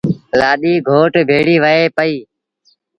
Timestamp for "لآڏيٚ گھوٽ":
0.39-1.13